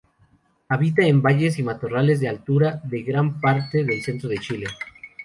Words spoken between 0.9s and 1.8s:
en valles y